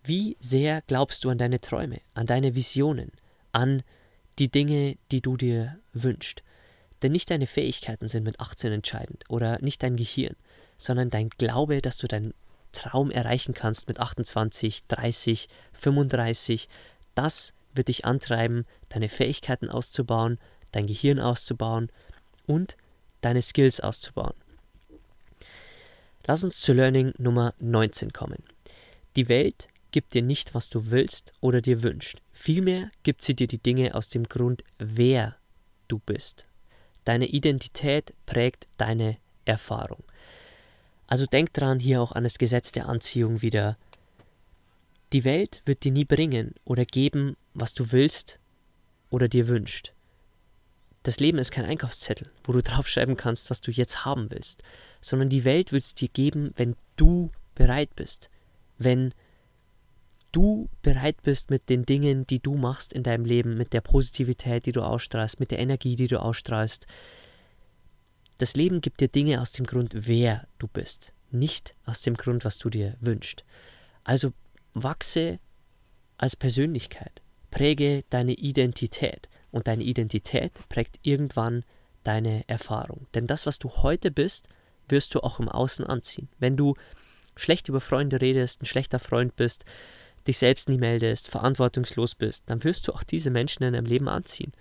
Wie 0.02 0.36
sehr 0.40 0.82
glaubst 0.88 1.22
du 1.22 1.30
an 1.30 1.38
deine 1.38 1.60
Träume, 1.60 2.00
an 2.14 2.26
deine 2.26 2.56
Visionen, 2.56 3.12
an 3.52 3.84
die 4.40 4.50
Dinge, 4.50 4.96
die 5.12 5.20
du 5.20 5.36
dir 5.36 5.78
wünschst? 5.92 6.42
Denn 7.02 7.12
nicht 7.12 7.30
deine 7.30 7.46
Fähigkeiten 7.46 8.08
sind 8.08 8.24
mit 8.24 8.40
18 8.40 8.72
entscheidend 8.72 9.22
oder 9.28 9.60
nicht 9.60 9.80
dein 9.84 9.94
Gehirn, 9.94 10.34
sondern 10.78 11.10
dein 11.10 11.30
Glaube, 11.30 11.80
dass 11.80 11.98
du 11.98 12.08
deinen 12.08 12.34
Traum 12.72 13.12
erreichen 13.12 13.54
kannst 13.54 13.86
mit 13.86 14.00
28, 14.00 14.84
30, 14.88 15.48
35. 15.74 16.68
Das 17.14 17.54
wird 17.72 17.86
dich 17.86 18.04
antreiben, 18.04 18.66
deine 18.88 19.08
Fähigkeiten 19.08 19.70
auszubauen, 19.70 20.40
dein 20.72 20.86
Gehirn 20.86 21.18
auszubauen 21.18 21.90
und 22.46 22.76
deine 23.20 23.42
Skills 23.42 23.80
auszubauen. 23.80 24.34
Lass 26.26 26.44
uns 26.44 26.60
zu 26.60 26.72
Learning 26.72 27.12
Nummer 27.18 27.54
19 27.58 28.12
kommen. 28.12 28.42
Die 29.16 29.28
Welt 29.28 29.68
gibt 29.90 30.14
dir 30.14 30.22
nicht, 30.22 30.54
was 30.54 30.68
du 30.68 30.90
willst 30.90 31.32
oder 31.40 31.60
dir 31.60 31.82
wünscht. 31.82 32.20
Vielmehr 32.32 32.90
gibt 33.02 33.22
sie 33.22 33.34
dir 33.34 33.48
die 33.48 33.58
Dinge 33.58 33.94
aus 33.94 34.08
dem 34.08 34.24
Grund, 34.24 34.62
wer 34.78 35.36
du 35.88 35.98
bist. 35.98 36.46
Deine 37.04 37.26
Identität 37.26 38.14
prägt 38.26 38.68
deine 38.76 39.16
Erfahrung. 39.44 40.04
Also 41.06 41.26
denk 41.26 41.52
dran, 41.52 41.80
hier 41.80 42.00
auch 42.00 42.12
an 42.12 42.22
das 42.22 42.38
Gesetz 42.38 42.70
der 42.70 42.88
Anziehung 42.88 43.42
wieder. 43.42 43.76
Die 45.12 45.24
Welt 45.24 45.62
wird 45.64 45.82
dir 45.82 45.90
nie 45.90 46.04
bringen 46.04 46.54
oder 46.64 46.84
geben, 46.84 47.36
was 47.52 47.74
du 47.74 47.90
willst 47.90 48.38
oder 49.10 49.26
dir 49.26 49.48
wünscht. 49.48 49.92
Das 51.02 51.18
Leben 51.18 51.38
ist 51.38 51.50
kein 51.50 51.64
Einkaufszettel, 51.64 52.30
wo 52.44 52.52
du 52.52 52.62
draufschreiben 52.62 53.16
kannst, 53.16 53.48
was 53.48 53.60
du 53.60 53.70
jetzt 53.70 54.04
haben 54.04 54.30
willst, 54.30 54.62
sondern 55.00 55.30
die 55.30 55.44
Welt 55.44 55.72
wird 55.72 55.82
es 55.82 55.94
dir 55.94 56.08
geben, 56.08 56.52
wenn 56.56 56.76
du 56.96 57.30
bereit 57.54 57.96
bist. 57.96 58.28
Wenn 58.76 59.14
du 60.32 60.68
bereit 60.82 61.22
bist 61.22 61.50
mit 61.50 61.68
den 61.68 61.84
Dingen, 61.84 62.26
die 62.26 62.40
du 62.40 62.54
machst 62.54 62.92
in 62.92 63.02
deinem 63.02 63.24
Leben, 63.24 63.56
mit 63.56 63.72
der 63.72 63.80
Positivität, 63.80 64.66
die 64.66 64.72
du 64.72 64.82
ausstrahlst, 64.82 65.40
mit 65.40 65.50
der 65.50 65.58
Energie, 65.58 65.96
die 65.96 66.08
du 66.08 66.20
ausstrahlst. 66.20 66.86
Das 68.38 68.54
Leben 68.54 68.80
gibt 68.80 69.00
dir 69.00 69.08
Dinge 69.08 69.40
aus 69.40 69.52
dem 69.52 69.66
Grund, 69.66 69.92
wer 69.94 70.46
du 70.58 70.68
bist, 70.68 71.12
nicht 71.30 71.74
aus 71.84 72.02
dem 72.02 72.14
Grund, 72.14 72.44
was 72.44 72.58
du 72.58 72.70
dir 72.70 72.96
wünschst. 73.00 73.44
Also 74.04 74.32
wachse 74.74 75.38
als 76.16 76.36
Persönlichkeit, 76.36 77.22
präge 77.50 78.04
deine 78.10 78.32
Identität. 78.32 79.28
Und 79.50 79.66
deine 79.66 79.82
Identität 79.82 80.52
prägt 80.68 81.00
irgendwann 81.02 81.64
deine 82.04 82.48
Erfahrung. 82.48 83.06
Denn 83.14 83.26
das, 83.26 83.46
was 83.46 83.58
du 83.58 83.68
heute 83.68 84.10
bist, 84.10 84.48
wirst 84.88 85.14
du 85.14 85.20
auch 85.20 85.40
im 85.40 85.48
Außen 85.48 85.84
anziehen. 85.84 86.28
Wenn 86.38 86.56
du 86.56 86.74
schlecht 87.36 87.68
über 87.68 87.80
Freunde 87.80 88.20
redest, 88.20 88.62
ein 88.62 88.66
schlechter 88.66 88.98
Freund 88.98 89.36
bist, 89.36 89.64
dich 90.26 90.38
selbst 90.38 90.68
nie 90.68 90.78
meldest, 90.78 91.28
verantwortungslos 91.28 92.14
bist, 92.14 92.44
dann 92.50 92.62
wirst 92.64 92.86
du 92.86 92.92
auch 92.92 93.02
diese 93.02 93.30
Menschen 93.30 93.62
in 93.64 93.72
deinem 93.72 93.86
Leben 93.86 94.08
anziehen. 94.08 94.52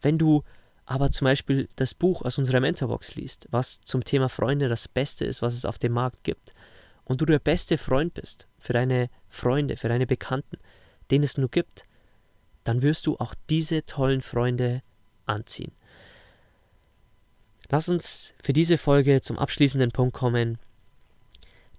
Wenn 0.00 0.18
du 0.18 0.44
aber 0.86 1.10
zum 1.10 1.26
Beispiel 1.26 1.68
das 1.76 1.94
Buch 1.94 2.22
aus 2.22 2.38
unserer 2.38 2.60
Mentorbox 2.60 3.14
liest, 3.14 3.46
was 3.50 3.80
zum 3.80 4.04
Thema 4.04 4.28
Freunde 4.28 4.68
das 4.68 4.88
Beste 4.88 5.24
ist, 5.24 5.42
was 5.42 5.54
es 5.54 5.64
auf 5.64 5.78
dem 5.78 5.92
Markt 5.92 6.24
gibt, 6.24 6.54
und 7.04 7.20
du 7.20 7.24
der 7.26 7.40
beste 7.40 7.76
Freund 7.76 8.14
bist 8.14 8.46
für 8.58 8.72
deine 8.72 9.10
Freunde, 9.28 9.76
für 9.76 9.88
deine 9.88 10.06
Bekannten, 10.06 10.58
den 11.10 11.22
es 11.22 11.36
nur 11.36 11.48
gibt, 11.48 11.84
dann 12.64 12.82
wirst 12.82 13.06
du 13.06 13.16
auch 13.18 13.34
diese 13.48 13.84
tollen 13.86 14.20
Freunde 14.20 14.82
anziehen. 15.26 15.72
Lass 17.70 17.88
uns 17.88 18.34
für 18.42 18.52
diese 18.52 18.78
Folge 18.78 19.20
zum 19.20 19.38
abschließenden 19.38 19.92
Punkt 19.92 20.14
kommen. 20.14 20.58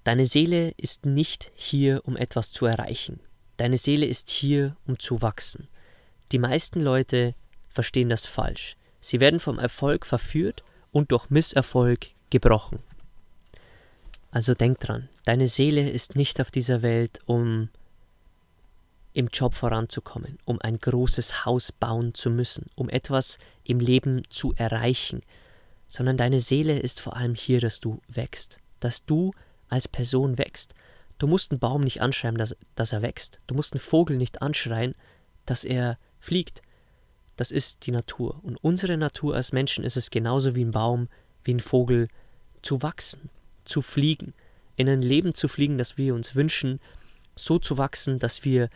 Deine 0.04 0.26
Seele 0.26 0.74
ist 0.78 1.06
nicht 1.06 1.52
hier, 1.54 2.02
um 2.06 2.16
etwas 2.16 2.52
zu 2.52 2.66
erreichen. 2.66 3.20
Deine 3.58 3.78
Seele 3.78 4.06
ist 4.06 4.30
hier, 4.30 4.78
um 4.88 4.98
zu 4.98 5.22
wachsen. 5.22 5.68
Die 6.32 6.40
meisten 6.40 6.80
Leute 6.80 7.36
verstehen 7.70 8.10
das 8.10 8.26
falsch. 8.26 8.78
Sie 9.02 9.20
werden 9.20 9.40
vom 9.40 9.60
Erfolg 9.60 10.06
verführt 10.06 10.64
und 10.92 11.12
durch 11.12 11.30
Misserfolg 11.30 12.08
gebrochen. 12.30 12.80
Also 14.32 14.54
denk 14.54 14.80
dran, 14.80 15.10
deine 15.26 15.48
Seele 15.48 15.90
ist 15.90 16.16
nicht 16.16 16.40
auf 16.40 16.52
dieser 16.52 16.82
Welt, 16.82 17.20
um 17.26 17.70
im 19.14 19.28
Job 19.28 19.54
voranzukommen, 19.54 20.38
um 20.46 20.60
ein 20.62 20.78
großes 20.78 21.46
Haus 21.46 21.72
bauen 21.72 22.14
zu 22.14 22.30
müssen, 22.30 22.68
um 22.76 22.90
etwas 22.90 23.38
im 23.64 23.80
Leben 23.80 24.24
zu 24.30 24.54
erreichen, 24.56 25.22
sondern 25.90 26.18
deine 26.18 26.40
Seele 26.40 26.80
ist 26.80 27.02
vor 27.02 27.18
allem 27.18 27.36
hier, 27.36 27.60
dass 27.60 27.80
du 27.80 28.02
wächst, 28.08 28.60
dass 28.80 29.06
du 29.06 29.34
als 29.68 29.88
Person 29.88 30.38
wächst. 30.38 30.74
Du 31.18 31.28
musst 31.28 31.52
einen 31.52 31.60
Baum 31.60 31.82
nicht 31.82 32.02
anschreien, 32.02 32.38
dass, 32.38 32.56
dass 32.76 32.94
er 32.94 33.02
wächst. 33.02 33.40
Du 33.48 33.56
musst 33.56 33.74
einen 33.74 33.82
Vogel 33.82 34.18
nicht 34.18 34.42
anschreien, 34.42 34.96
dass 35.46 35.64
er 35.64 35.98
fliegt. 36.20 36.62
das 37.36 37.52
ist 37.52 37.88
die 37.88 37.92
Natur. 37.92 38.40
Und 38.44 38.58
unsere 38.64 38.98
Natur 38.98 39.36
als 39.36 39.52
Menschen 39.52 39.84
ist 39.84 39.98
es 39.98 40.12
genauso 40.12 40.56
wie 40.56 40.64
ein 40.64 40.72
Baum, 40.72 41.10
wie 41.44 41.54
ein 41.54 41.60
Vogel, 41.60 42.08
zu 42.62 42.84
wachsen, 42.84 43.30
zu 43.66 43.82
fliegen, 43.82 44.34
in 44.76 44.88
ein 44.88 45.02
Leben 45.02 45.34
zu 45.34 45.48
fliegen, 45.48 45.78
das 45.78 45.98
wir 45.98 46.14
uns 46.14 46.36
wünschen, 46.36 46.80
so 47.36 47.60
zu 47.60 47.78
wachsen, 47.78 48.20
dass 48.20 48.46
wir 48.46 48.70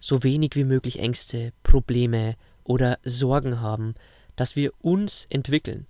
so 0.00 0.22
wenig 0.22 0.54
wie 0.54 0.64
möglich 0.64 0.98
Ängste, 0.98 1.52
Probleme 1.62 2.36
oder 2.64 2.98
Sorgen 3.04 3.60
haben, 3.60 3.94
dass 4.36 4.56
wir 4.56 4.72
uns 4.82 5.26
entwickeln. 5.30 5.86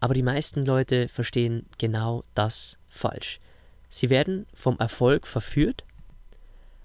Aber 0.00 0.14
die 0.14 0.22
meisten 0.22 0.64
Leute 0.64 1.08
verstehen 1.08 1.66
genau 1.78 2.22
das 2.34 2.78
falsch. 2.88 3.40
Sie 3.88 4.10
werden 4.10 4.46
vom 4.54 4.78
Erfolg 4.78 5.26
verführt, 5.26 5.84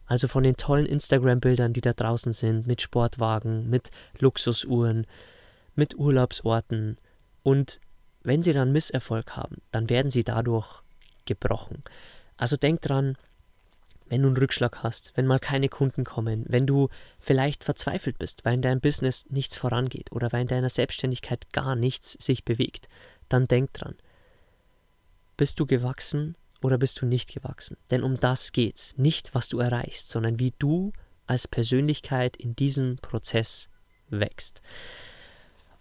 also 0.05 0.27
von 0.27 0.43
den 0.43 0.57
tollen 0.57 0.85
Instagram-Bildern, 0.85 1.73
die 1.73 1.81
da 1.81 1.93
draußen 1.93 2.33
sind, 2.33 2.67
mit 2.67 2.81
Sportwagen, 2.81 3.69
mit 3.69 3.91
Luxusuhren, 4.19 5.07
mit 5.75 5.97
Urlaubsorten. 5.97 6.97
Und 7.43 7.79
wenn 8.23 8.43
sie 8.43 8.53
dann 8.53 8.71
Misserfolg 8.71 9.35
haben, 9.35 9.57
dann 9.71 9.89
werden 9.89 10.11
sie 10.11 10.23
dadurch 10.23 10.81
gebrochen. 11.25 11.83
Also 12.37 12.57
denk 12.57 12.81
dran, 12.81 13.17
wenn 14.07 14.21
du 14.21 14.27
einen 14.27 14.37
Rückschlag 14.37 14.83
hast, 14.83 15.11
wenn 15.15 15.25
mal 15.27 15.39
keine 15.39 15.69
Kunden 15.69 16.03
kommen, 16.03 16.45
wenn 16.47 16.67
du 16.67 16.89
vielleicht 17.19 17.63
verzweifelt 17.63 18.19
bist, 18.19 18.45
weil 18.45 18.55
in 18.55 18.61
deinem 18.61 18.81
Business 18.81 19.25
nichts 19.29 19.57
vorangeht 19.57 20.11
oder 20.11 20.31
weil 20.31 20.41
in 20.41 20.47
deiner 20.47 20.69
Selbstständigkeit 20.69 21.51
gar 21.53 21.75
nichts 21.75 22.13
sich 22.13 22.45
bewegt, 22.45 22.87
dann 23.29 23.47
denk 23.47 23.73
dran. 23.73 23.95
Bist 25.37 25.59
du 25.59 25.65
gewachsen 25.65 26.35
oder 26.61 26.77
bist 26.77 27.01
du 27.01 27.05
nicht 27.05 27.33
gewachsen? 27.33 27.77
Denn 27.91 28.03
um 28.03 28.19
das 28.19 28.51
geht's. 28.51 28.93
Nicht, 28.97 29.33
was 29.35 29.49
du 29.49 29.59
erreichst, 29.59 30.09
sondern 30.09 30.39
wie 30.39 30.53
du 30.57 30.93
als 31.27 31.47
Persönlichkeit 31.47 32.37
in 32.37 32.55
diesem 32.55 32.97
Prozess 32.97 33.69
wächst. 34.09 34.61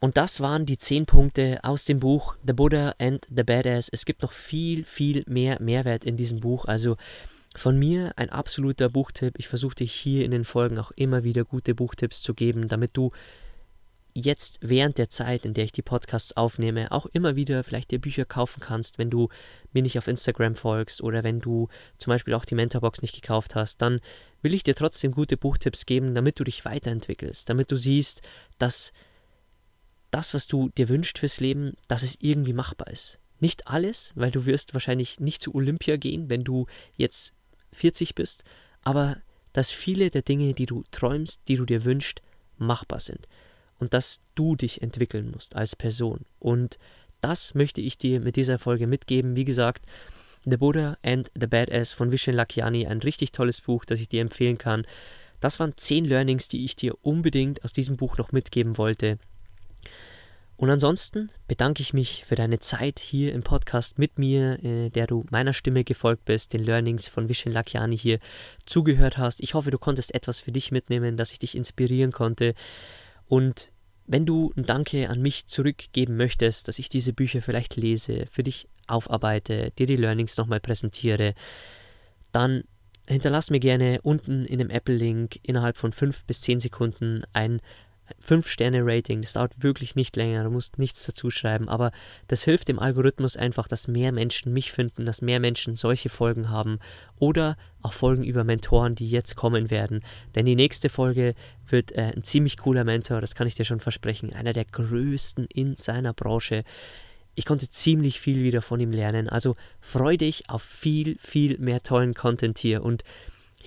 Und 0.00 0.16
das 0.16 0.40
waren 0.40 0.66
die 0.66 0.76
zehn 0.76 1.06
Punkte 1.06 1.60
aus 1.62 1.86
dem 1.86 2.00
Buch 2.00 2.36
The 2.46 2.52
Buddha 2.52 2.94
and 2.98 3.26
the 3.34 3.42
Badass. 3.42 3.88
Es 3.90 4.04
gibt 4.04 4.22
noch 4.22 4.32
viel, 4.32 4.84
viel 4.84 5.24
mehr 5.26 5.62
Mehrwert 5.62 6.04
in 6.04 6.16
diesem 6.16 6.40
Buch. 6.40 6.66
Also 6.66 6.96
von 7.56 7.78
mir 7.78 8.12
ein 8.16 8.30
absoluter 8.30 8.88
Buchtipp. 8.88 9.34
Ich 9.38 9.48
versuche 9.48 9.76
dich 9.76 9.92
hier 9.92 10.24
in 10.24 10.30
den 10.30 10.44
Folgen 10.44 10.78
auch 10.78 10.90
immer 10.92 11.24
wieder 11.24 11.44
gute 11.44 11.74
Buchtipps 11.74 12.22
zu 12.22 12.34
geben, 12.34 12.68
damit 12.68 12.96
du 12.96 13.12
jetzt 14.14 14.58
während 14.60 14.96
der 14.96 15.10
Zeit, 15.10 15.44
in 15.44 15.54
der 15.54 15.64
ich 15.64 15.72
die 15.72 15.82
Podcasts 15.82 16.36
aufnehme, 16.36 16.92
auch 16.92 17.06
immer 17.06 17.34
wieder 17.34 17.64
vielleicht 17.64 17.90
dir 17.90 18.00
Bücher 18.00 18.24
kaufen 18.24 18.60
kannst, 18.60 18.98
wenn 18.98 19.10
du 19.10 19.28
mir 19.72 19.82
nicht 19.82 19.98
auf 19.98 20.06
Instagram 20.06 20.54
folgst 20.54 21.02
oder 21.02 21.24
wenn 21.24 21.40
du 21.40 21.68
zum 21.98 22.12
Beispiel 22.12 22.34
auch 22.34 22.44
die 22.44 22.54
Mentorbox 22.54 23.02
nicht 23.02 23.14
gekauft 23.14 23.56
hast, 23.56 23.82
dann 23.82 24.00
will 24.40 24.54
ich 24.54 24.62
dir 24.62 24.76
trotzdem 24.76 25.12
gute 25.12 25.36
Buchtipps 25.36 25.84
geben, 25.84 26.14
damit 26.14 26.38
du 26.38 26.44
dich 26.44 26.64
weiterentwickelst, 26.64 27.48
damit 27.48 27.72
du 27.72 27.76
siehst, 27.76 28.22
dass 28.58 28.92
das, 30.12 30.32
was 30.32 30.46
du 30.46 30.68
dir 30.70 30.88
wünschst 30.88 31.18
fürs 31.18 31.40
Leben, 31.40 31.74
dass 31.88 32.04
es 32.04 32.16
irgendwie 32.20 32.52
machbar 32.52 32.88
ist. 32.88 33.18
Nicht 33.40 33.66
alles, 33.66 34.12
weil 34.14 34.30
du 34.30 34.46
wirst 34.46 34.74
wahrscheinlich 34.74 35.18
nicht 35.18 35.42
zu 35.42 35.54
Olympia 35.54 35.96
gehen, 35.96 36.30
wenn 36.30 36.44
du 36.44 36.66
jetzt 36.96 37.34
40 37.74 38.14
bist, 38.14 38.44
aber 38.82 39.18
dass 39.52 39.70
viele 39.70 40.10
der 40.10 40.22
Dinge, 40.22 40.54
die 40.54 40.66
du 40.66 40.84
träumst, 40.90 41.40
die 41.48 41.56
du 41.56 41.64
dir 41.64 41.84
wünschst, 41.84 42.22
machbar 42.58 43.00
sind. 43.00 43.28
Und 43.78 43.92
dass 43.92 44.20
du 44.34 44.56
dich 44.56 44.82
entwickeln 44.82 45.30
musst 45.30 45.56
als 45.56 45.76
Person. 45.76 46.24
Und 46.38 46.78
das 47.20 47.54
möchte 47.54 47.80
ich 47.80 47.98
dir 47.98 48.20
mit 48.20 48.36
dieser 48.36 48.58
Folge 48.58 48.86
mitgeben. 48.86 49.36
Wie 49.36 49.44
gesagt, 49.44 49.84
The 50.44 50.56
Buddha 50.56 50.96
and 51.02 51.30
the 51.38 51.46
Badass 51.46 51.92
von 51.92 52.12
Vishen 52.12 52.34
Lakiani, 52.34 52.86
ein 52.86 52.98
richtig 52.98 53.32
tolles 53.32 53.60
Buch, 53.62 53.84
das 53.84 54.00
ich 54.00 54.08
dir 54.08 54.20
empfehlen 54.20 54.58
kann. 54.58 54.86
Das 55.40 55.58
waren 55.58 55.76
zehn 55.76 56.04
Learnings, 56.04 56.48
die 56.48 56.64
ich 56.64 56.76
dir 56.76 56.96
unbedingt 57.02 57.64
aus 57.64 57.72
diesem 57.72 57.96
Buch 57.96 58.18
noch 58.18 58.32
mitgeben 58.32 58.76
wollte. 58.76 59.18
Und 60.56 60.70
ansonsten 60.70 61.30
bedanke 61.48 61.82
ich 61.82 61.92
mich 61.92 62.24
für 62.24 62.36
deine 62.36 62.60
Zeit 62.60 63.00
hier 63.00 63.32
im 63.32 63.42
Podcast 63.42 63.98
mit 63.98 64.18
mir, 64.18 64.62
äh, 64.64 64.90
der 64.90 65.06
du 65.06 65.24
meiner 65.30 65.52
Stimme 65.52 65.82
gefolgt 65.84 66.24
bist, 66.24 66.52
den 66.52 66.62
Learnings 66.62 67.08
von 67.08 67.28
Vishen 67.28 67.52
Lakiani 67.52 67.98
hier 67.98 68.20
zugehört 68.64 69.18
hast. 69.18 69.40
Ich 69.40 69.54
hoffe, 69.54 69.70
du 69.70 69.78
konntest 69.78 70.14
etwas 70.14 70.40
für 70.40 70.52
dich 70.52 70.70
mitnehmen, 70.70 71.16
dass 71.16 71.32
ich 71.32 71.40
dich 71.40 71.56
inspirieren 71.56 72.12
konnte. 72.12 72.54
Und 73.26 73.72
wenn 74.06 74.26
du 74.26 74.52
ein 74.56 74.66
Danke 74.66 75.08
an 75.08 75.20
mich 75.20 75.46
zurückgeben 75.46 76.16
möchtest, 76.16 76.68
dass 76.68 76.78
ich 76.78 76.88
diese 76.88 77.12
Bücher 77.12 77.40
vielleicht 77.40 77.76
lese, 77.76 78.26
für 78.30 78.42
dich 78.42 78.68
aufarbeite, 78.86 79.72
dir 79.78 79.86
die 79.86 79.96
Learnings 79.96 80.36
nochmal 80.36 80.60
präsentiere, 80.60 81.34
dann 82.32 82.64
hinterlass 83.06 83.50
mir 83.50 83.60
gerne 83.60 84.00
unten 84.02 84.44
in 84.44 84.58
dem 84.58 84.70
Apple-Link 84.70 85.38
innerhalb 85.42 85.76
von 85.78 85.92
fünf 85.92 86.24
bis 86.24 86.40
zehn 86.40 86.60
Sekunden 86.60 87.22
ein 87.32 87.60
5-Sterne-Rating. 88.26 89.22
Das 89.22 89.34
dauert 89.34 89.62
wirklich 89.62 89.94
nicht 89.94 90.16
länger, 90.16 90.44
du 90.44 90.50
musst 90.50 90.78
nichts 90.78 91.04
dazu 91.06 91.30
schreiben, 91.30 91.68
aber 91.68 91.92
das 92.28 92.44
hilft 92.44 92.68
dem 92.68 92.78
Algorithmus 92.78 93.36
einfach, 93.36 93.68
dass 93.68 93.88
mehr 93.88 94.12
Menschen 94.12 94.52
mich 94.52 94.72
finden, 94.72 95.06
dass 95.06 95.22
mehr 95.22 95.40
Menschen 95.40 95.76
solche 95.76 96.08
Folgen 96.08 96.50
haben 96.50 96.78
oder 97.18 97.56
auch 97.82 97.92
Folgen 97.92 98.24
über 98.24 98.44
Mentoren, 98.44 98.94
die 98.94 99.08
jetzt 99.08 99.36
kommen 99.36 99.70
werden. 99.70 100.02
Denn 100.34 100.46
die 100.46 100.56
nächste 100.56 100.88
Folge 100.88 101.34
wird 101.66 101.92
äh, 101.92 102.12
ein 102.14 102.24
ziemlich 102.24 102.56
cooler 102.58 102.84
Mentor, 102.84 103.20
das 103.20 103.34
kann 103.34 103.46
ich 103.46 103.54
dir 103.54 103.64
schon 103.64 103.80
versprechen, 103.80 104.34
einer 104.34 104.52
der 104.52 104.64
größten 104.64 105.46
in 105.46 105.76
seiner 105.76 106.12
Branche. 106.12 106.64
Ich 107.34 107.44
konnte 107.44 107.68
ziemlich 107.68 108.20
viel 108.20 108.42
wieder 108.42 108.62
von 108.62 108.80
ihm 108.80 108.92
lernen, 108.92 109.28
also 109.28 109.56
freu 109.80 110.16
dich 110.16 110.48
auf 110.48 110.62
viel, 110.62 111.16
viel 111.18 111.58
mehr 111.58 111.82
tollen 111.82 112.14
Content 112.14 112.58
hier 112.58 112.82
und 112.84 113.02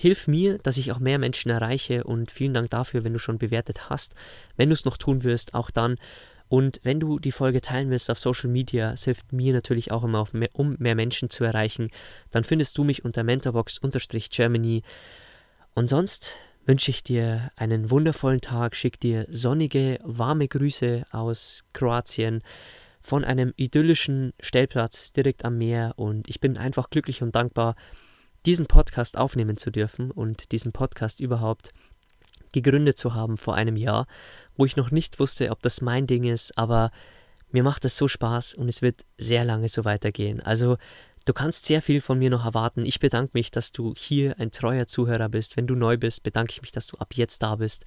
Hilf 0.00 0.28
mir, 0.28 0.58
dass 0.58 0.76
ich 0.76 0.92
auch 0.92 1.00
mehr 1.00 1.18
Menschen 1.18 1.50
erreiche 1.50 2.04
und 2.04 2.30
vielen 2.30 2.54
Dank 2.54 2.70
dafür, 2.70 3.02
wenn 3.02 3.14
du 3.14 3.18
schon 3.18 3.38
bewertet 3.38 3.90
hast. 3.90 4.14
Wenn 4.56 4.68
du 4.68 4.72
es 4.74 4.84
noch 4.84 4.96
tun 4.96 5.24
wirst, 5.24 5.54
auch 5.54 5.72
dann. 5.72 5.96
Und 6.48 6.78
wenn 6.84 7.00
du 7.00 7.18
die 7.18 7.32
Folge 7.32 7.60
teilen 7.60 7.90
willst 7.90 8.08
auf 8.08 8.20
Social 8.20 8.48
Media, 8.48 8.92
es 8.92 9.02
hilft 9.02 9.32
mir 9.32 9.52
natürlich 9.52 9.90
auch 9.90 10.04
immer, 10.04 10.24
mehr, 10.30 10.50
um 10.52 10.76
mehr 10.78 10.94
Menschen 10.94 11.30
zu 11.30 11.42
erreichen, 11.42 11.90
dann 12.30 12.44
findest 12.44 12.78
du 12.78 12.84
mich 12.84 13.04
unter 13.04 13.24
mentorbox-germany. 13.24 14.82
Und 15.74 15.88
sonst 15.88 16.38
wünsche 16.64 16.92
ich 16.92 17.02
dir 17.02 17.50
einen 17.56 17.90
wundervollen 17.90 18.40
Tag, 18.40 18.76
schick 18.76 19.00
dir 19.00 19.26
sonnige, 19.28 19.98
warme 20.04 20.46
Grüße 20.46 21.06
aus 21.10 21.64
Kroatien 21.72 22.44
von 23.02 23.24
einem 23.24 23.52
idyllischen 23.56 24.32
Stellplatz 24.38 25.12
direkt 25.12 25.44
am 25.44 25.58
Meer 25.58 25.94
und 25.96 26.28
ich 26.28 26.38
bin 26.38 26.56
einfach 26.56 26.88
glücklich 26.88 27.20
und 27.20 27.34
dankbar, 27.34 27.74
diesen 28.46 28.66
Podcast 28.66 29.16
aufnehmen 29.16 29.56
zu 29.56 29.70
dürfen 29.70 30.10
und 30.10 30.52
diesen 30.52 30.72
Podcast 30.72 31.20
überhaupt 31.20 31.72
gegründet 32.52 32.98
zu 32.98 33.14
haben 33.14 33.36
vor 33.36 33.54
einem 33.54 33.76
Jahr, 33.76 34.06
wo 34.56 34.64
ich 34.64 34.76
noch 34.76 34.90
nicht 34.90 35.18
wusste, 35.18 35.50
ob 35.50 35.62
das 35.62 35.80
mein 35.80 36.06
Ding 36.06 36.24
ist, 36.24 36.56
aber 36.56 36.90
mir 37.50 37.62
macht 37.62 37.84
es 37.84 37.96
so 37.96 38.08
Spaß 38.08 38.54
und 38.54 38.68
es 38.68 38.82
wird 38.82 39.04
sehr 39.16 39.44
lange 39.44 39.68
so 39.68 39.84
weitergehen. 39.84 40.40
Also 40.40 40.76
du 41.24 41.32
kannst 41.32 41.64
sehr 41.64 41.82
viel 41.82 42.00
von 42.00 42.18
mir 42.18 42.30
noch 42.30 42.44
erwarten. 42.44 42.84
Ich 42.84 43.00
bedanke 43.00 43.30
mich, 43.34 43.50
dass 43.50 43.72
du 43.72 43.94
hier 43.96 44.38
ein 44.38 44.50
treuer 44.50 44.86
Zuhörer 44.86 45.28
bist. 45.28 45.56
Wenn 45.56 45.66
du 45.66 45.74
neu 45.74 45.96
bist, 45.96 46.22
bedanke 46.22 46.52
ich 46.52 46.62
mich, 46.62 46.72
dass 46.72 46.88
du 46.88 46.98
ab 46.98 47.14
jetzt 47.14 47.42
da 47.42 47.56
bist. 47.56 47.84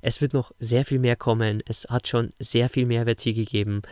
Es 0.00 0.20
wird 0.20 0.34
noch 0.34 0.52
sehr 0.58 0.84
viel 0.84 0.98
mehr 0.98 1.16
kommen. 1.16 1.62
Es 1.66 1.86
hat 1.88 2.08
schon 2.08 2.32
sehr 2.38 2.68
viel 2.68 2.86
Mehrwert 2.86 3.20
hier 3.20 3.34
gegeben. 3.34 3.82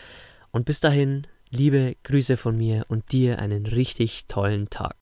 Und 0.53 0.65
bis 0.65 0.81
dahin, 0.81 1.27
liebe 1.51 1.97
Grüße 2.05 2.37
von 2.37 2.57
mir 2.57 2.85
und 2.89 3.13
dir 3.13 3.39
einen 3.39 3.67
richtig 3.67 4.27
tollen 4.27 4.71
Tag. 4.71 5.00